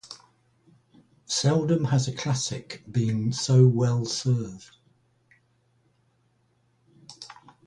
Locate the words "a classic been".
2.07-3.31